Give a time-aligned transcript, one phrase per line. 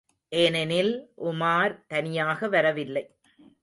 [0.31, 0.91] ஏனெனில்,
[1.23, 3.05] உமார் தனியாக வரவில்லை.